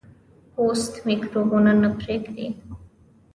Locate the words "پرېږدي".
1.99-2.47